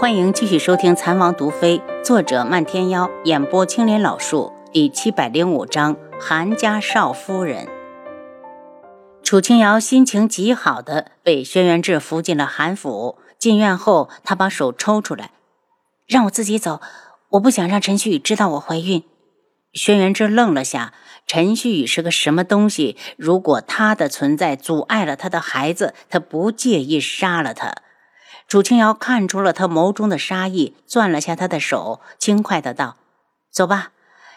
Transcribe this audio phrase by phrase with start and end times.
[0.00, 7.68] 欢迎继续收听《残王毒妃》，作者漫天妖，演播青莲老树，第七百零五章：韩家少夫人。
[9.22, 13.18] 楚清瑶心情极好的被轩辕志扶进了韩府。
[13.38, 15.32] 进院后，他把手抽出来，
[16.06, 16.80] 让我自己走，
[17.32, 19.04] 我不想让陈旭宇知道我怀孕。
[19.74, 20.94] 轩辕志愣了下，
[21.26, 22.96] 陈旭宇是个什么东西？
[23.18, 27.74] 如果他的存在阻碍了他的孩子，他不介意杀了他。
[28.50, 32.96] 楚清瑶看出了他眸中的杀意，攥了下他的手，轻快的道
[33.48, 33.92] ：“走吧，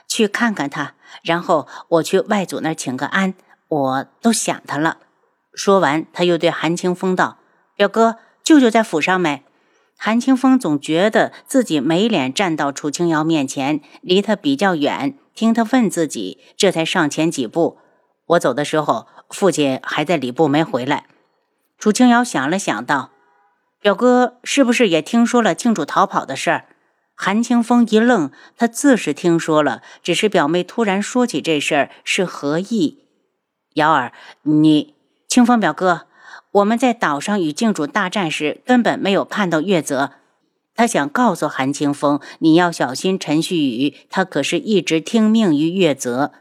[0.07, 3.33] 去看看他，然后我去外祖那儿请个安，
[3.67, 4.97] 我都想他了。”
[5.55, 7.39] 说完，他又对韩清风道
[7.75, 9.43] ：“表哥，舅舅在府上没？”
[9.97, 17.79] 韩清风总觉得自己没脸站到楚清瑶面前，离他比较远，听他问自己，这才上前几步
[18.37, 21.07] ：“我走的时候，父亲还在礼部没回来。”
[21.79, 23.09] 楚清瑶想了想，道。
[23.83, 26.67] 表哥是不是也听说了庆主逃跑的事儿？
[27.15, 33.03] 韩清风一愣，他自是听说了，只是表妹突然说起这事儿是何意？
[33.73, 34.13] 瑶儿，
[34.43, 34.95] 你
[35.27, 36.07] 清风表哥，
[36.53, 40.11] 我们在岛上与靖主大战时根本没有看到月泽。
[40.73, 46.31] 他想告诉韩清风，你要小心陈旭宇，他可是一直听命于月泽。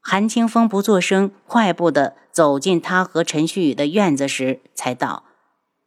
[0.00, 5.24] 韩清风不作声，快步的走进他和陈旭宇的院子时，才道：“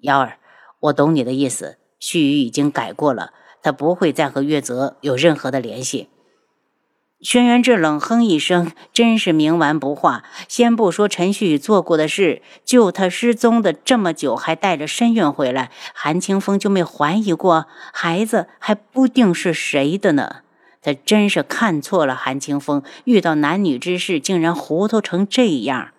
[0.01, 0.37] 瑶儿。”
[0.81, 6.09] 我懂你的意思，旭宇已经改过了，他不会再和月泽有任何的联系。
[7.21, 10.23] 轩辕志冷哼一声，真是冥顽不化。
[10.47, 20.37] 先不说陈旭宇做过的事，就他失踪的这么久，还带着身孕回来，韩清风就没怀疑过孩子还不定是谁的呢？
[20.81, 25.91] 他真是看错了韩清风，遇到男女之事竟然糊涂成这样。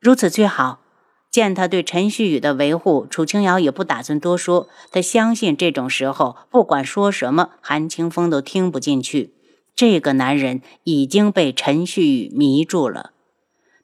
[0.00, 0.80] 如此最好。
[1.30, 4.68] 见他对陈旭宇的维护，楚清瑶也不打算多说。
[4.90, 9.34] 他相信这种时候，不管说什么，韩清风都听不进去。
[9.74, 13.10] 这个男人已经被陈旭宇迷住了。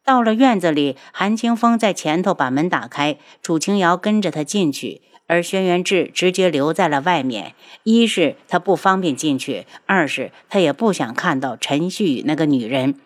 [0.03, 7.55] 到了院子里，韩清风在前头把门打开，楚清瑶跟着他进去，而轩辕志直接留在了外面。
[7.83, 12.99] 一是他不方便进去，二是他也不想看到陈旭宇那个女人。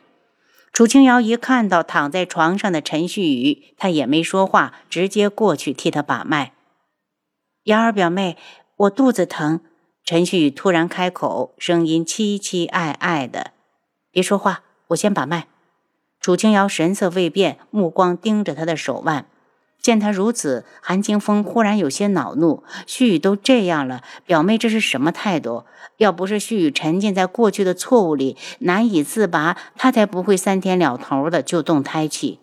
[0.73, 6.53] 楚清瑶一看到躺在床上的陈旭宇，她也没说话，直接过去替他把脉。
[7.65, 8.37] 瑶儿表妹，
[8.77, 9.61] 我肚子疼。
[10.05, 13.53] 陈旭宇突然开口，声音凄凄哀哀的
[14.13, 15.49] ：“别说话，我先把脉。”
[16.21, 19.27] 楚清瑶神色未变，目光盯着他的手腕。
[19.87, 25.63] 见他如此，韩清风忽然有些恼怒：“旭宇都这样了，表妹这是什么态度？
[25.99, 32.41] 要不是旭宇沉浸在过去的错误里难以自拔，他才不会三天两头的就动胎气。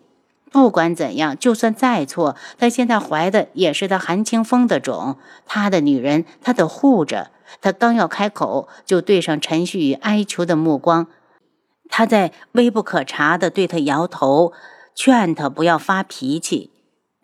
[0.50, 7.30] 不管怎样，就算再错，他现在怀的也是他韩清风的种，他的女人，他得护着。
[7.60, 11.08] 他刚要开口，就对上陈旭宇哀求的目光，
[11.90, 14.54] 他在微不可察的对他摇头，
[14.94, 16.70] 劝他不要发脾气。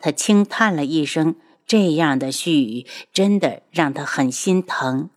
[0.01, 1.35] 他轻叹了一声，
[1.65, 5.09] 这样的絮语真的让他很心疼。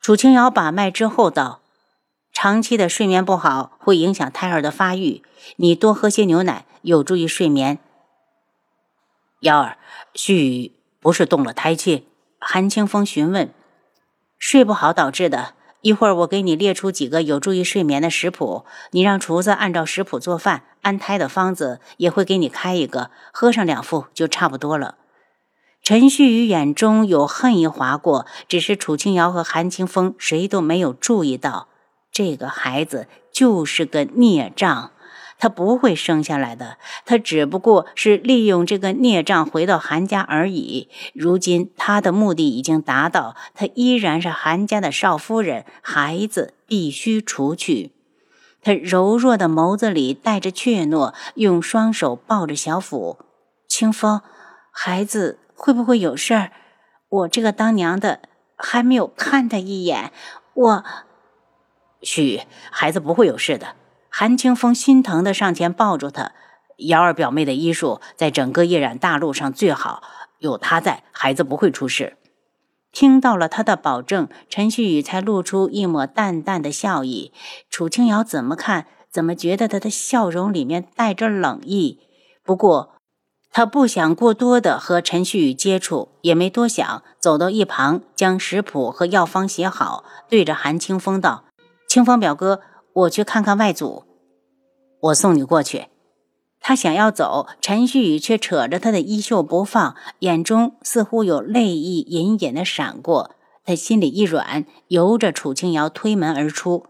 [0.00, 1.60] 楚清瑶把脉之后道
[2.32, 5.22] ：“长期的睡眠不好会影响胎儿的发育，
[5.56, 7.78] 你多喝些牛奶，有助于睡眠。”
[9.40, 9.76] 幺儿，
[10.14, 12.06] 絮语不是动了胎气？
[12.38, 13.52] 韩清风询问。
[14.38, 15.54] 睡不好导致的。
[15.82, 20.62] 一会儿我给你列出几个有助于睡眠的食谱，你让厨子按照食谱做饭。
[20.82, 24.96] 安胎的方子也会给你开一个，喝上两副就差不多了。
[25.82, 31.66] 陈旭宇眼中有恨意划过，只是楚清瑶和韩清风谁都没有注意到，
[32.12, 34.92] 这个孩子就是个孽障。
[35.38, 40.88] 他不会生下来的，他只不过是利用这个孽障回到韩家而已。
[41.14, 47.90] 如今他的目的已经达到，他依然是韩家的少夫人，孩子必须除去。
[48.62, 53.18] 他柔弱的眸子里带着怯懦，用双手抱着小腹。
[53.68, 54.22] 清风，
[54.70, 56.52] 孩子会不会有事儿？
[57.08, 58.20] 我这个当娘的
[58.56, 60.12] 还没有看他一眼，
[60.54, 60.84] 我……
[62.02, 63.74] 许，孩子不会有事的。
[64.08, 66.32] 韩清风心疼的上前抱住他，
[66.78, 70.02] 瑶儿表妹的医术在整个夜染大陆上最好，
[70.38, 72.16] 有她在，孩子不会出事。
[72.92, 77.32] 听到了他的保证，陈旭宇才露出一抹淡淡的笑意。
[77.68, 81.98] 楚清瑶怎么看，怎么觉得他的笑容里面带着冷意。
[82.44, 82.92] 不过，
[83.50, 91.44] 他不想过多的和陈旭宇接触，也没多想，走到一旁，将食谱和药方写好，对着韩清风道
[91.88, 92.60] ：“清风表哥。”
[92.94, 94.04] 我去看看外祖，
[95.00, 95.86] 我送你过去。
[96.62, 103.34] 他想要走，陈旭宇却扯着他的衣袖不放，眼中似乎有泪意隐隐的闪过。
[103.64, 106.86] 他心里一软，由着楚清瑶推门而出。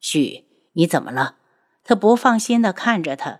[0.00, 1.36] 旭，你怎么了？
[1.84, 3.38] 他不放心的看着他。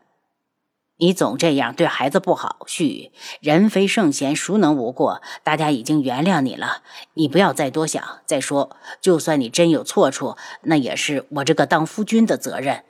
[0.98, 3.10] 你总这样对孩子不好，旭。
[3.40, 5.20] 人非圣贤，孰能无过？
[5.42, 6.82] 大家已经原谅你了，
[7.14, 8.20] 你不要再多想。
[8.24, 12.84] 再说，就算你真有错处，那也是我这个当夫君的责任。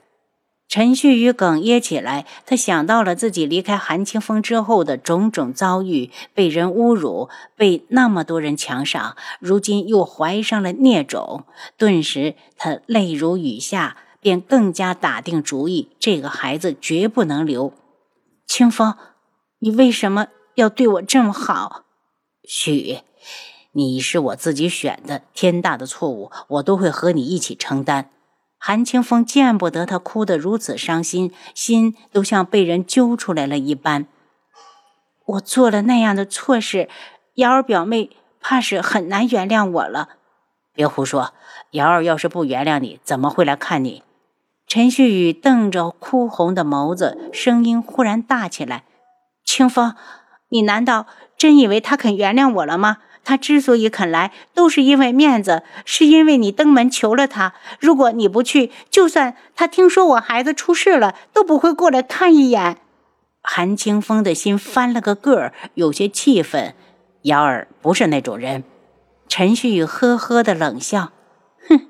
[0.72, 11.44] 陈旭宇哽咽起来，他想到了自己离开韩清风之后的种种遭遇，被人侮辱，被那么多人强赏，如今又怀上了孽种，
[11.76, 17.74] 顿时他泪如雨下，便更加打定主意，这个孩子绝不能留。
[18.46, 18.94] 清风，
[19.58, 21.82] 你为什么要对我这么好？
[22.44, 23.00] 许，
[23.72, 28.08] 你是我自己选的，天大的错误，我都会和你一起承担。
[28.64, 34.06] 韩清风见不得他哭得如此伤心，心都像被人揪出来了一般。
[35.24, 36.88] 我做了那样的错事，
[37.34, 38.10] 瑶儿表妹
[38.40, 40.10] 怕是很难原谅我了。
[40.72, 41.34] 别胡说，
[41.72, 44.04] 瑶儿要是不原谅你，怎么会来看你？
[44.68, 48.84] 陈旭宇瞪着哭红的眸子，声音忽然大起来
[49.44, 49.96] ：“清风，
[50.50, 51.06] 你难道
[51.36, 52.98] 真以为他肯原谅我了吗？
[53.24, 57.54] 他之所以肯来，都是因为面子，是因为你登门求了他。
[57.78, 62.78] 如果你不去，就算他听说我孩子出事了，都不会过来看一眼。”
[63.42, 66.74] 韩清风的心翻了个个儿，有些气愤。
[67.22, 68.64] 瑶儿不是那种人。
[69.28, 71.12] 陈旭呵呵的冷笑
[71.68, 71.80] ：“哼。”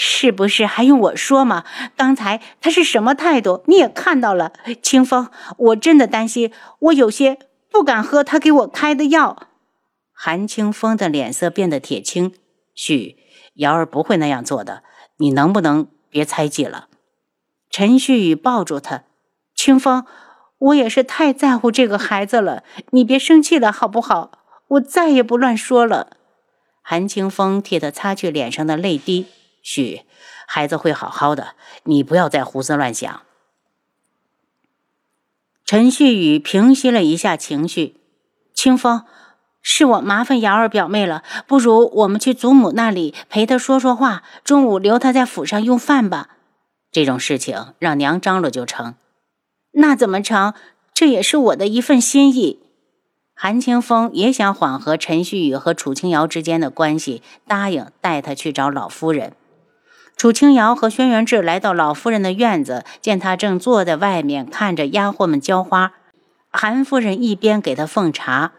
[0.00, 1.64] 是不是还用我说吗？
[1.96, 4.52] 刚才他是什么态度，你也看到了。
[4.80, 7.38] 清风，我真的担心，我有些
[7.70, 9.47] 不敢喝他给我开的药。
[10.20, 12.34] 韩清风的脸色变得铁青。
[12.74, 13.18] 旭，
[13.54, 14.82] 瑶儿不会那样做的，
[15.18, 16.88] 你能不能别猜忌了？
[17.70, 19.04] 陈旭宇抱住他，
[19.54, 20.04] 清风，
[20.58, 24.32] 我也是太在乎这个孩子了，你别生气了好不好？
[24.66, 26.16] 我再也不乱说了。
[26.82, 29.26] 韩清风替他擦去脸上的泪滴。
[29.62, 30.02] 许，
[30.48, 31.54] 孩子会好好的，
[31.84, 33.22] 你不要再胡思乱想。
[35.64, 38.00] 陈旭宇平息了一下情绪，
[38.52, 39.04] 清风，
[39.62, 46.28] 是我麻烦瑶儿表妹了，不如我们去祖母那里陪她说说话，中午留她在府上用饭吧。
[46.90, 48.94] 这种事情让娘张罗就成，
[49.72, 50.54] 那怎么成？
[50.94, 52.60] 这也是我的一份心意。
[53.34, 59.34] 韩清风也想缓和陈旭宇和楚清瑶之间的关系，答应带他去找老夫人。
[60.16, 65.92] 楚清瑶和轩辕志来到老夫人的院子，见她正坐在外面看着丫鬟们浇花。
[66.50, 68.50] 韩夫人一边给她奉茶。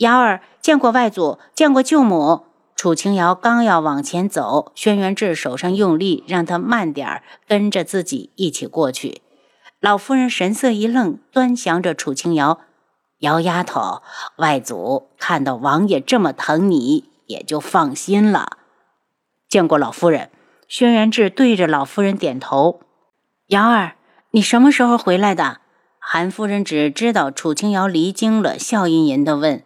[0.00, 2.46] 瑶儿见过外祖，见过舅母。
[2.74, 9.20] 楚清瑶刚要往前走，轩辕志手上用力，让她慢点儿，跟着自己一起过去。
[9.78, 12.60] 老夫人神色一愣，端详着楚清瑶
[13.20, 14.00] ：“姚丫头，
[14.36, 18.56] 外祖看到王爷这么疼你，也就放心了。”
[19.50, 20.30] 见过老夫人，
[20.66, 22.80] 轩辕志对着老夫人点头。
[23.48, 23.96] 瑶儿，
[24.30, 25.58] 你什么时候回来的？
[25.98, 29.62] 韩夫人只知道楚清瑶离京了，笑吟吟地问：“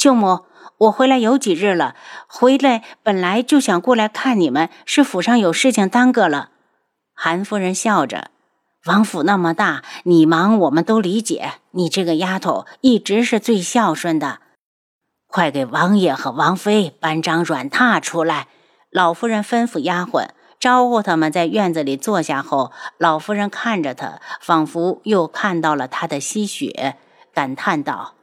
[0.00, 0.46] 舅母，
[0.78, 1.94] 我回来有几日了？
[2.26, 6.48] 回来本来就想过来看你们，是府上有事情耽搁了。”
[7.12, 8.30] 韩夫人笑着
[8.88, 11.52] ：“王府那么大，你忙我们都理解。
[11.72, 14.38] 你这个丫头一直是最孝顺的，
[15.26, 18.48] 快给王爷和王妃搬张软榻出来。”
[18.90, 26.96] 老夫人吩咐丫鬟招呼他们在院子里坐下后，老夫人看着他，仿佛又看到了他的吸血，
[27.34, 28.14] 感叹道：“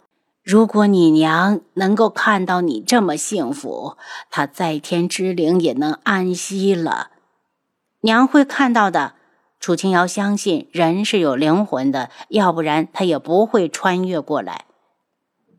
[0.48, 3.98] 如果你娘能够看到你这么幸福，
[4.32, 7.10] 她在天之灵也能安息了。
[8.00, 9.16] 娘会看到的。”
[9.60, 14.64] 楚清瑶相信人是有灵魂的，要不然她也不会穿越过来。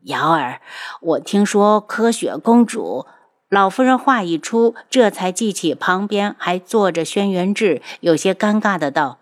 [0.04, 0.62] 瑶儿，
[1.02, 3.04] 我听说柯雪公主。
[3.50, 9.17] 老夫人话一出，这才记起旁边还坐着轩辕志，有些尴尬的道：“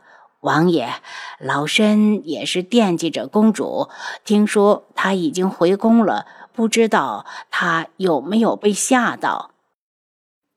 [0.46, 0.94] 王爷，
[1.40, 3.88] 老身也是惦记着公主。
[4.24, 9.50] 听说她已经回宫了，不知道她有没有被吓到。”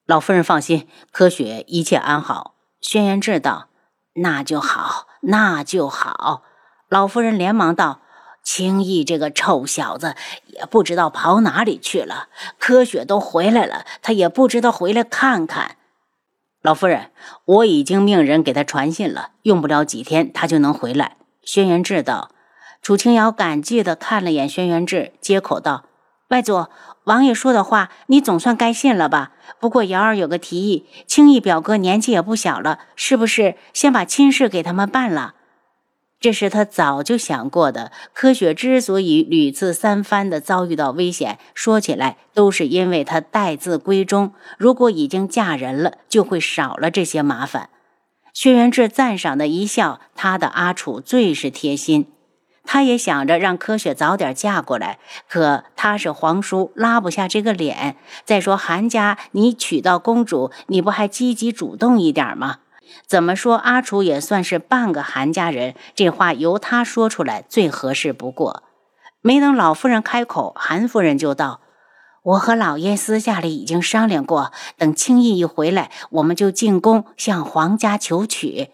[0.05, 2.53] 老夫人放心，柯雪一切安好。
[2.79, 3.69] 轩辕志道
[4.21, 6.43] ：“那就好，那就好。”
[6.87, 8.01] 老夫人连忙道。
[8.41, 10.15] 青易这个臭小子
[10.47, 12.29] 也不知道跑哪里去了。
[12.57, 15.75] 柯雪都回来了，他也不知道回来看看。
[16.61, 17.11] 老夫人，
[17.45, 21.15] 我已经命人给他传信了，用不了几天他就能回来。
[21.41, 22.31] 轩辕志道。
[22.81, 25.83] 楚清瑶感激地看了眼轩辕志，接口道
[26.29, 26.67] ：“外祖，
[27.03, 29.31] 王爷说的话，你总算该信了吧？
[29.59, 35.35] 不过瑶儿有个提议，青易表哥年纪也不小了，是不是先把亲事给他们办了？”
[36.19, 37.91] 这是他早就想过的。
[38.13, 44.33] 柯雪之所以屡次三番的遭遇到危险，说起来都是因为她待字闺中。
[44.57, 47.69] 如果已经嫁人了，就会少了这些麻烦。
[48.33, 52.07] 薛元志赞赏的一笑，他的阿楚最是贴心。
[52.65, 57.95] 他也想着让柯雪早点嫁过来，可他是皇叔，拉不下这个脸。
[58.25, 62.57] 再说韩家，你娶到公主，你不还积极主动一点吗？
[63.07, 68.63] 怎么说，阿楚也算是半个韩家人，这话由他说出来最合适不过。
[69.21, 71.61] 没等老夫人开口，韩夫人就道
[72.23, 78.69] ：“我和老爷私下里已经商量过，等青意一回来，我们就进宫向皇家求娶。”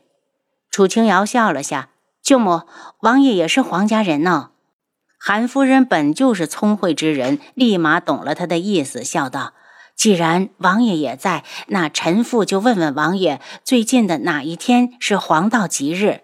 [0.69, 1.89] 楚清瑶笑了下。
[2.21, 2.63] 舅母，
[3.01, 4.49] 王爷也是皇家人呢。
[5.19, 9.53] 韩夫人本就是聪慧之人，立马懂了他的意思，笑道
[9.95, 16.21] ：“既然王爷也在，那臣妇就问问王爷，最近的哪一天是黄道吉日？”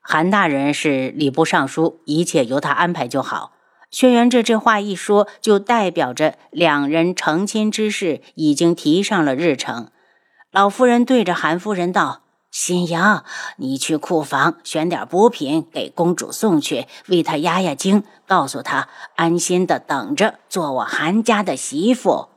[0.00, 3.52] 韩大人是礼部尚书，一切由他安排就好。
[3.90, 9.90] 轩辕志这话一说，就代表着两人成亲之事已经提上了日程。
[10.50, 12.20] 老夫人对着韩夫人道。
[12.50, 13.24] 新阳，
[13.56, 22.28] 你去库房选点补品给公主送去，为她压压惊，告诉她安心的等着做我韩家的媳妇。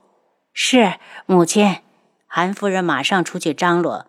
[0.58, 0.94] 是
[1.26, 1.80] 母亲。
[2.26, 4.06] 韩夫人马上出去张罗。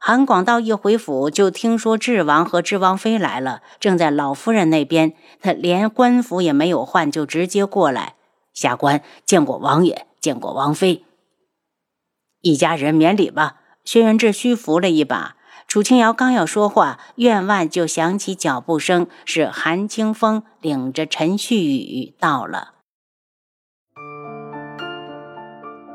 [0.00, 5.12] 韩广道一回府，就听说智王和智王妃来了，正在老夫人那边。
[5.42, 8.14] 他连官服也没有换，就直接过来
[8.54, 11.04] 下官见过王爷，见过王妃。
[12.40, 13.56] 一家人免礼吧。
[13.84, 15.36] 轩辕志虚扶了一把。
[15.68, 22.79] 楚清瑶刚要说话，院外就响起脚步声，是韩清风领着陈旭宇到了。